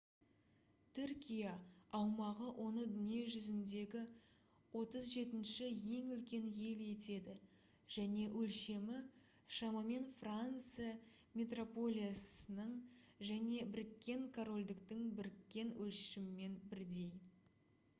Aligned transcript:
түркия 0.97 1.49
аумағы 1.97 2.45
оны 2.67 2.85
дүние 2.93 3.19
жүзіндегі 3.33 3.99
37-ші 4.79 5.67
ең 5.97 6.09
үлкен 6.15 6.47
ел 6.71 6.81
етеді 6.87 7.35
және 7.97 8.25
өлшемі 8.41 8.97
шамамен 9.59 10.09
франция 10.21 10.89
метрополиясының 11.41 12.75
және 13.33 13.63
біріккен 13.79 14.27
корольдіктің 14.41 15.05
біріккен 15.21 15.73
өлшемімен 15.87 16.61
бірдей 16.77 17.15